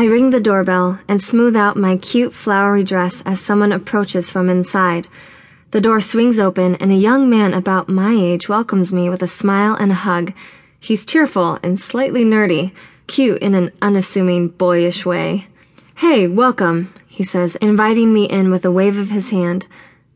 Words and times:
I 0.00 0.04
ring 0.04 0.30
the 0.30 0.40
doorbell 0.40 0.98
and 1.08 1.22
smooth 1.22 1.54
out 1.54 1.76
my 1.76 1.98
cute 1.98 2.32
flowery 2.32 2.84
dress 2.84 3.22
as 3.26 3.38
someone 3.38 3.70
approaches 3.70 4.30
from 4.30 4.48
inside. 4.48 5.06
The 5.72 5.80
door 5.82 6.00
swings 6.00 6.38
open 6.38 6.76
and 6.76 6.90
a 6.90 6.94
young 6.94 7.28
man 7.28 7.52
about 7.52 7.90
my 7.90 8.14
age 8.14 8.48
welcomes 8.48 8.94
me 8.94 9.10
with 9.10 9.22
a 9.22 9.28
smile 9.28 9.74
and 9.74 9.92
a 9.92 9.94
hug. 9.96 10.32
He's 10.80 11.04
cheerful 11.04 11.58
and 11.62 11.78
slightly 11.78 12.24
nerdy, 12.24 12.72
cute 13.08 13.42
in 13.42 13.54
an 13.54 13.72
unassuming, 13.82 14.48
boyish 14.48 15.04
way. 15.04 15.48
Hey, 15.96 16.26
welcome, 16.26 16.94
he 17.06 17.22
says, 17.22 17.56
inviting 17.56 18.10
me 18.10 18.24
in 18.24 18.50
with 18.50 18.64
a 18.64 18.72
wave 18.72 18.96
of 18.96 19.10
his 19.10 19.28
hand. 19.28 19.66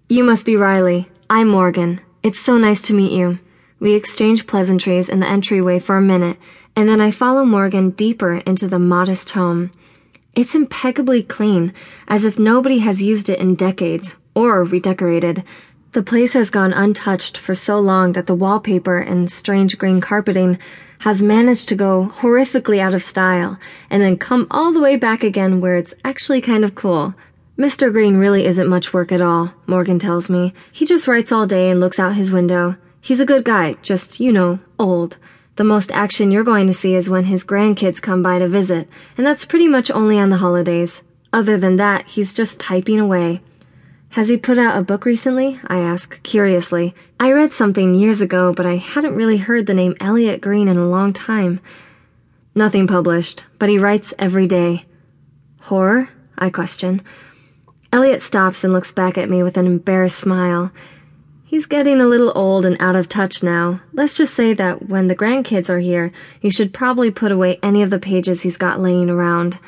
You 0.08 0.24
must 0.24 0.46
be 0.46 0.56
Riley. 0.56 1.10
I'm 1.28 1.48
Morgan. 1.48 2.00
It's 2.22 2.40
so 2.40 2.56
nice 2.56 2.80
to 2.80 2.94
meet 2.94 3.12
you. 3.12 3.38
We 3.80 3.92
exchange 3.92 4.46
pleasantries 4.46 5.10
in 5.10 5.20
the 5.20 5.28
entryway 5.28 5.78
for 5.78 5.98
a 5.98 6.00
minute, 6.00 6.38
and 6.77 6.88
then 6.88 7.00
I 7.00 7.11
follow 7.11 7.45
Morgan 7.45 7.90
deeper 7.90 8.36
into 8.36 8.68
the 8.68 8.79
modest 8.79 9.30
home. 9.30 9.70
It's 10.34 10.54
impeccably 10.54 11.22
clean, 11.22 11.72
as 12.08 12.25
if 12.25 12.39
nobody 12.39 12.79
has 12.79 13.00
used 13.00 13.29
it 13.29 13.39
in 13.39 13.54
decades, 13.54 14.17
or 14.35 14.64
redecorated. 14.64 15.45
The 15.93 16.03
place 16.03 16.32
has 16.32 16.50
gone 16.50 16.72
untouched 16.72 17.39
for 17.39 17.54
so 17.54 17.79
long 17.79 18.14
that 18.14 18.26
the 18.26 18.34
wallpaper 18.34 18.98
and 18.98 19.31
strange 19.31 19.79
green 19.79 20.00
carpeting 20.00 20.58
has 20.98 21.22
managed 21.22 21.68
to 21.68 21.76
go 21.76 22.11
horrifically 22.17 22.81
out 22.81 22.95
of 22.95 23.03
style 23.03 23.59
and 23.90 24.03
then 24.03 24.17
come 24.17 24.48
all 24.50 24.72
the 24.72 24.81
way 24.81 24.96
back 24.96 25.22
again 25.22 25.61
where 25.61 25.76
it's 25.76 25.95
actually 26.04 26.40
kind 26.40 26.64
of 26.64 26.75
cool. 26.75 27.14
Mr. 27.56 27.93
Green 27.93 28.17
really 28.17 28.45
isn't 28.46 28.68
much 28.68 28.93
work 28.93 29.12
at 29.12 29.22
all, 29.22 29.53
Morgan 29.68 30.00
tells 30.00 30.29
me. 30.29 30.53
He 30.72 30.84
just 30.84 31.06
writes 31.06 31.31
all 31.31 31.46
day 31.46 31.70
and 31.70 31.79
looks 31.79 32.00
out 32.00 32.17
his 32.17 32.33
window. 32.33 32.75
He's 33.00 33.20
a 33.20 33.27
good 33.27 33.45
guy, 33.45 33.75
just, 33.83 34.19
you 34.19 34.33
know, 34.33 34.59
old. 34.78 35.19
The 35.56 35.64
most 35.64 35.92
action 35.92 36.33
you're 36.33 36.42
going 36.42 36.67
to 36.67 36.75
see 36.75 36.94
is 36.94 37.08
when 37.08 37.25
his 37.25 37.44
grandkids 37.44 38.03
come 38.03 38.22
by 38.22 38.41
to 38.41 38.48
visit, 38.48 38.89
and 39.17 39.27
that's 39.27 39.45
pretty 39.45 39.69
much 39.69 39.91
only 39.91 40.19
on 40.19 40.31
the 40.31 40.39
holidays. 40.39 41.03
Other 41.33 41.56
than 41.56 41.77
that, 41.77 42.06
he's 42.06 42.34
just 42.34 42.58
typing 42.58 42.98
away. 42.98 43.41
Has 44.11 44.28
he 44.28 44.37
put 44.37 44.59
out 44.59 44.78
a 44.78 44.84
book 44.84 45.05
recently? 45.05 45.61
I 45.67 45.78
ask, 45.78 46.20
curiously. 46.23 46.95
I 47.19 47.33
read 47.33 47.53
something 47.53 47.95
years 47.95 48.20
ago, 48.20 48.53
but 48.53 48.67
I 48.67 48.77
hadn't 48.77 49.17
really 49.17 49.37
heard 49.37 49.67
the 49.67 49.75
name 49.75 49.97
Elliott 50.01 50.41
Green 50.41 50.69
in 50.69 50.77
a 50.77 50.89
long 50.89 51.12
time. 51.12 51.61
Nothing 52.55 52.87
published, 52.87 53.45
but 53.59 53.69
he 53.69 53.78
writes 53.78 54.15
every 54.19 54.47
day. 54.47 54.87
Horror? 55.61 56.09
I 56.39 56.50
question. 56.50 57.03
Elliott 57.93 58.23
stops 58.23 58.65
and 58.65 58.73
looks 58.73 58.93
back 58.93 59.19
at 59.19 59.31
me 59.31 59.43
with 59.43 59.56
an 59.56 59.67
embarrassed 59.67 60.19
smile. 60.19 60.73
He's 61.55 61.66
getting 61.66 62.00
a 62.00 62.08
little 62.08 62.33
old 62.34 62.66
and 62.66 62.77
out 62.80 62.97
of 62.97 63.08
touch 63.08 63.41
now. 63.41 63.80
Let's 63.92 64.14
just 64.14 64.34
say 64.34 64.55
that 64.55 64.88
when 64.88 65.06
the 65.06 65.14
grandkids 65.14 65.69
are 65.69 65.78
here, 65.78 66.10
you 66.41 66.50
should 66.50 66.74
probably 66.74 67.12
put 67.12 67.30
away 67.30 67.60
any 67.62 67.80
of 67.80 67.91
the 67.91 68.00
pages 68.00 68.42
he's 68.42 68.56
got 68.56 68.80
laying 68.80 69.08
around. 69.08 69.60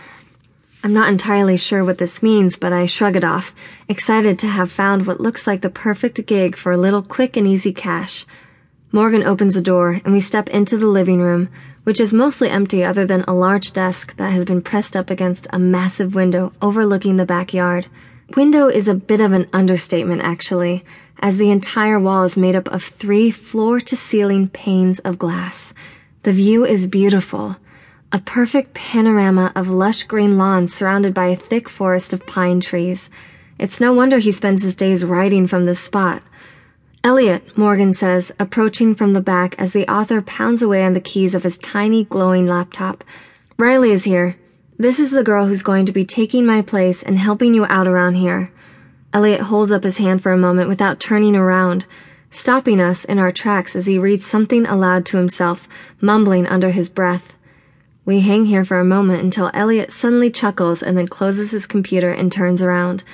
I'm 0.82 0.92
not 0.92 1.08
entirely 1.08 1.56
sure 1.56 1.84
what 1.84 1.98
this 1.98 2.24
means, 2.24 2.56
but 2.56 2.72
I 2.72 2.86
shrug 2.86 3.14
it 3.14 3.22
off, 3.22 3.54
excited 3.88 4.36
to 4.40 4.48
have 4.48 4.72
found 4.72 5.06
what 5.06 5.20
looks 5.20 5.46
like 5.46 5.60
the 5.60 5.70
perfect 5.70 6.26
gig 6.26 6.56
for 6.56 6.72
a 6.72 6.76
little 6.76 7.04
quick 7.04 7.36
and 7.36 7.46
easy 7.46 7.72
cash. 7.72 8.26
Morgan 8.90 9.22
opens 9.22 9.54
the 9.54 9.62
door, 9.62 10.00
and 10.04 10.12
we 10.12 10.20
step 10.20 10.48
into 10.48 10.76
the 10.76 10.86
living 10.86 11.20
room, 11.20 11.48
which 11.84 12.00
is 12.00 12.12
mostly 12.12 12.50
empty 12.50 12.82
other 12.82 13.06
than 13.06 13.22
a 13.28 13.32
large 13.32 13.72
desk 13.72 14.16
that 14.16 14.32
has 14.32 14.44
been 14.44 14.60
pressed 14.60 14.96
up 14.96 15.08
against 15.08 15.46
a 15.50 15.58
massive 15.60 16.16
window 16.16 16.52
overlooking 16.60 17.16
the 17.16 17.24
backyard. 17.24 17.86
Window 18.36 18.66
is 18.66 18.88
a 18.88 18.94
bit 18.94 19.20
of 19.20 19.30
an 19.30 19.48
understatement, 19.52 20.22
actually 20.22 20.84
as 21.20 21.36
the 21.36 21.50
entire 21.50 21.98
wall 21.98 22.24
is 22.24 22.36
made 22.36 22.56
up 22.56 22.68
of 22.68 22.84
three 22.84 23.30
floor 23.30 23.80
to 23.80 23.96
ceiling 23.96 24.48
panes 24.48 24.98
of 25.00 25.18
glass. 25.18 25.72
The 26.22 26.32
view 26.32 26.64
is 26.64 26.86
beautiful. 26.86 27.56
A 28.12 28.18
perfect 28.20 28.74
panorama 28.74 29.52
of 29.54 29.68
lush 29.68 30.04
green 30.04 30.38
lawns 30.38 30.74
surrounded 30.74 31.12
by 31.12 31.26
a 31.26 31.36
thick 31.36 31.68
forest 31.68 32.12
of 32.12 32.26
pine 32.26 32.60
trees. 32.60 33.10
It's 33.58 33.80
no 33.80 33.92
wonder 33.92 34.18
he 34.18 34.32
spends 34.32 34.62
his 34.62 34.74
days 34.74 35.04
writing 35.04 35.46
from 35.46 35.64
this 35.64 35.80
spot. 35.80 36.22
Elliott, 37.02 37.56
Morgan 37.56 37.94
says, 37.94 38.32
approaching 38.38 38.94
from 38.94 39.12
the 39.12 39.20
back 39.20 39.54
as 39.58 39.72
the 39.72 39.88
author 39.88 40.20
pounds 40.20 40.62
away 40.62 40.84
on 40.84 40.92
the 40.92 41.00
keys 41.00 41.34
of 41.34 41.44
his 41.44 41.56
tiny, 41.58 42.04
glowing 42.04 42.46
laptop. 42.46 43.04
Riley 43.58 43.92
is 43.92 44.04
here. 44.04 44.36
This 44.78 44.98
is 44.98 45.10
the 45.10 45.24
girl 45.24 45.46
who's 45.46 45.62
going 45.62 45.86
to 45.86 45.92
be 45.92 46.04
taking 46.04 46.44
my 46.44 46.62
place 46.62 47.02
and 47.02 47.16
helping 47.16 47.54
you 47.54 47.64
out 47.66 47.86
around 47.86 48.14
here. 48.14 48.50
Elliott 49.16 49.40
holds 49.40 49.72
up 49.72 49.82
his 49.82 49.96
hand 49.96 50.22
for 50.22 50.30
a 50.30 50.36
moment 50.36 50.68
without 50.68 51.00
turning 51.00 51.34
around, 51.34 51.86
stopping 52.30 52.82
us 52.82 53.02
in 53.06 53.18
our 53.18 53.32
tracks 53.32 53.74
as 53.74 53.86
he 53.86 53.98
reads 53.98 54.26
something 54.26 54.66
aloud 54.66 55.06
to 55.06 55.16
himself, 55.16 55.66
mumbling 56.02 56.46
under 56.46 56.70
his 56.70 56.90
breath. 56.90 57.32
We 58.04 58.20
hang 58.20 58.44
here 58.44 58.66
for 58.66 58.78
a 58.78 58.84
moment 58.84 59.22
until 59.22 59.50
Elliott 59.54 59.90
suddenly 59.90 60.30
chuckles 60.30 60.82
and 60.82 60.98
then 60.98 61.08
closes 61.08 61.50
his 61.50 61.64
computer 61.64 62.10
and 62.10 62.30
turns 62.30 62.60
around. 62.60 63.04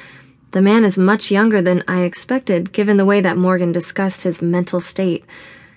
The 0.51 0.61
man 0.61 0.85
is 0.85 0.99
much 0.99 1.31
younger 1.31 1.63
than 1.63 1.85
I 1.87 2.01
expected, 2.03 2.73
given 2.73 2.97
the 2.97 3.07
way 3.07 3.21
that 3.21 3.37
Morgan 3.37 3.71
discussed 3.71 4.23
his 4.23 4.43
mental 4.43 4.81
state. 4.81 5.25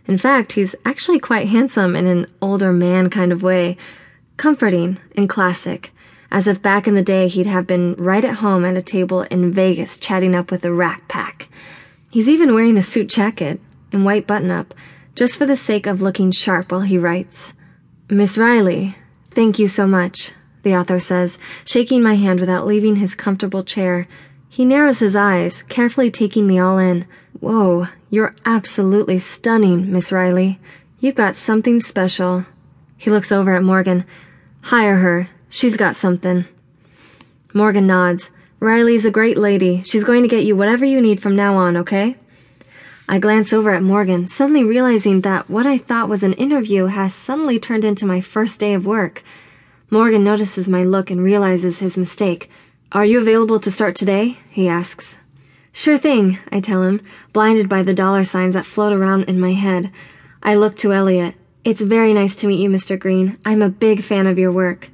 In 0.08 0.18
fact, 0.18 0.54
he's 0.54 0.76
actually 0.86 1.20
quite 1.20 1.50
handsome 1.50 1.96
in 1.96 2.08
an 2.08 2.26
older 2.42 2.74
man 2.74 3.12
kind 3.12 3.32
of 3.32 3.44
way, 3.44 3.78
comforting 4.38 4.98
and 5.16 5.30
classic 5.30 5.92
as 6.36 6.48
if 6.48 6.62
back 6.62 6.86
in 6.86 6.96
the 6.96 7.02
day 7.02 7.30
he'd 7.30 7.46
have 7.46 7.66
been 7.66 7.94
right 7.94 8.26
at 8.26 8.36
home 8.36 8.66
at 8.66 8.76
a 8.76 8.82
table 8.82 9.22
in 9.22 9.54
Vegas 9.54 9.98
chatting 9.98 10.36
up 10.36 10.52
with 10.52 10.66
a 10.66 10.74
Rat 10.74 11.02
Pack. 11.08 11.48
He's 12.12 12.28
even 12.28 12.54
wearing 12.54 12.76
a 12.76 12.84
suit 12.84 13.08
jacket 13.08 13.62
and 13.94 14.04
white 14.04 14.28
button 14.28 14.52
up, 14.52 14.74
just 15.16 15.38
for 15.38 15.46
the 15.46 15.56
sake 15.56 15.88
of 15.88 16.02
looking 16.02 16.32
sharp 16.32 16.74
while 16.74 16.82
he 16.82 16.98
writes. 16.98 17.54
Miss 18.10 18.38
Riley, 18.38 18.98
thank 19.32 19.60
you 19.60 19.70
so 19.70 19.88
much, 19.88 20.34
the 20.64 20.76
author 20.76 21.00
says, 21.00 21.38
shaking 21.64 22.04
my 22.04 22.16
hand 22.16 22.42
without 22.42 22.68
leaving 22.68 22.98
his 22.98 23.16
comfortable 23.16 23.64
chair. 23.64 24.06
He 24.50 24.66
narrows 24.66 25.00
his 25.00 25.16
eyes, 25.16 25.64
carefully 25.64 26.12
taking 26.12 26.46
me 26.46 26.60
all 26.60 26.78
in. 26.78 27.08
Whoa, 27.40 27.88
you're 28.10 28.36
absolutely 28.44 29.20
stunning, 29.20 29.90
Miss 29.90 30.12
Riley. 30.12 30.60
You've 31.00 31.16
got 31.16 31.38
something 31.38 31.80
special. 31.80 32.46
He 32.98 33.10
looks 33.10 33.32
over 33.32 33.56
at 33.56 33.64
Morgan. 33.64 34.04
Hire 34.64 34.98
her. 34.98 35.30
She's 35.50 35.78
got 35.78 35.96
something. 35.96 36.46
Morgan 37.54 37.88
nods. 37.88 38.30
Riley's 38.60 39.06
a 39.06 39.12
great 39.12 39.38
lady. 39.38 39.84
She's 39.84 40.04
going 40.04 40.24
to 40.24 40.30
get 40.30 40.44
you 40.44 40.56
whatever 40.56 40.86
you 40.86 41.02
need 41.02 41.22
from 41.22 41.36
now 41.36 41.56
on, 41.56 41.78
okay? 41.78 42.18
I 43.08 43.20
glance 43.20 43.54
over 43.54 43.74
at 43.74 43.84
Morgan, 43.84 44.28
suddenly 44.28 44.64
realizing 44.64 45.22
that 45.22 45.50
what 45.50 45.68
I 45.68 45.78
thought 45.78 46.10
was 46.10 46.24
an 46.24 46.34
interview 46.34 46.86
has 46.86 47.14
suddenly 47.14 47.60
turned 47.60 47.86
into 47.86 48.06
my 48.06 48.20
first 48.22 48.60
day 48.60 48.74
of 48.74 48.86
work. 48.86 49.24
Morgan 49.92 50.24
notices 50.24 50.68
my 50.68 50.84
look 50.84 51.12
and 51.12 51.22
realizes 51.22 51.78
his 51.78 51.98
mistake. 51.98 52.50
Are 52.92 53.06
you 53.06 53.20
available 53.20 53.60
to 53.60 53.72
start 53.72 53.96
today? 53.96 54.40
he 54.50 54.68
asks. 54.68 55.18
Sure 55.72 55.98
thing, 55.98 56.40
I 56.52 56.62
tell 56.62 56.82
him, 56.82 57.02
blinded 57.34 57.70
by 57.70 57.84
the 57.84 57.94
dollar 57.94 58.24
signs 58.24 58.56
that 58.56 58.66
float 58.66 58.94
around 58.94 59.24
in 59.26 59.40
my 59.40 59.54
head. 59.54 59.92
I 60.42 60.56
look 60.56 60.78
to 60.78 60.94
Elliott. 60.94 61.36
It's 61.64 61.82
very 61.82 62.14
nice 62.14 62.36
to 62.38 62.48
meet 62.48 62.62
you, 62.62 62.70
Mr. 62.70 62.98
Green. 62.98 63.38
I'm 63.46 63.62
a 63.62 63.70
big 63.70 64.04
fan 64.04 64.26
of 64.26 64.40
your 64.40 64.52
work. 64.52 64.90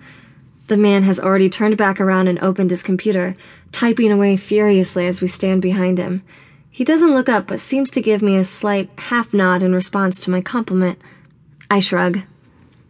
The 0.68 0.78
man 0.78 1.04
has 1.04 1.20
already 1.20 1.50
turned 1.50 1.78
back 1.78 2.00
around 2.00 2.28
and 2.28 2.40
opened 2.40 2.72
his 2.72 2.84
computer, 2.84 3.36
typing 3.72 4.12
away 4.12 4.38
furiously 4.38 5.08
as 5.08 5.22
we 5.22 5.28
stand 5.28 5.62
behind 5.62 5.98
him. 5.98 6.24
He 6.70 6.86
doesn't 6.86 7.14
look 7.14 7.28
up, 7.28 7.48
but 7.48 7.60
seems 7.60 7.92
to 7.92 8.02
give 8.02 8.22
me 8.22 8.38
a 8.38 8.46
slight 8.46 8.90
half 8.98 9.34
nod 9.34 9.64
in 9.64 9.76
response 9.76 10.20
to 10.22 10.32
my 10.32 10.42
compliment. 10.42 11.00
I 11.70 11.80
shrug. 11.80 12.22